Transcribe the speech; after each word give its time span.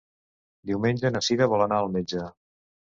Diumenge 0.71 1.13
na 1.13 1.23
Cira 1.29 1.51
vol 1.55 1.67
anar 1.69 1.81
al 1.85 1.95
metge. 1.99 2.29